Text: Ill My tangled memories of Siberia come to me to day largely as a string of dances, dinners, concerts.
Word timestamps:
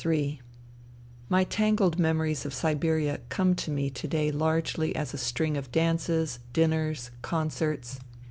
Ill 0.03 0.31
My 1.29 1.43
tangled 1.43 1.99
memories 1.99 2.43
of 2.43 2.55
Siberia 2.55 3.19
come 3.29 3.53
to 3.53 3.69
me 3.69 3.91
to 3.91 4.07
day 4.07 4.31
largely 4.31 4.95
as 4.95 5.13
a 5.13 5.17
string 5.19 5.55
of 5.55 5.71
dances, 5.71 6.39
dinners, 6.53 7.11
concerts. 7.21 7.99